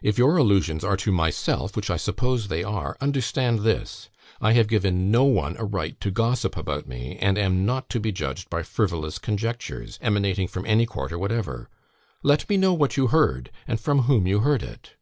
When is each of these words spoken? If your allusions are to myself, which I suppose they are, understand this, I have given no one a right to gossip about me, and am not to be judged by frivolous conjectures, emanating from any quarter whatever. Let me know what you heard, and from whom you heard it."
If 0.00 0.16
your 0.16 0.38
allusions 0.38 0.82
are 0.82 0.96
to 0.96 1.12
myself, 1.12 1.76
which 1.76 1.90
I 1.90 1.98
suppose 1.98 2.48
they 2.48 2.64
are, 2.64 2.96
understand 3.02 3.58
this, 3.64 4.08
I 4.40 4.54
have 4.54 4.66
given 4.66 5.10
no 5.10 5.24
one 5.24 5.56
a 5.58 5.66
right 5.66 6.00
to 6.00 6.10
gossip 6.10 6.56
about 6.56 6.88
me, 6.88 7.18
and 7.18 7.36
am 7.36 7.66
not 7.66 7.90
to 7.90 8.00
be 8.00 8.10
judged 8.10 8.48
by 8.48 8.62
frivolous 8.62 9.18
conjectures, 9.18 9.98
emanating 10.00 10.48
from 10.48 10.64
any 10.64 10.86
quarter 10.86 11.18
whatever. 11.18 11.68
Let 12.22 12.48
me 12.48 12.56
know 12.56 12.72
what 12.72 12.96
you 12.96 13.08
heard, 13.08 13.50
and 13.68 13.78
from 13.78 14.04
whom 14.04 14.26
you 14.26 14.38
heard 14.38 14.62
it." 14.62 14.96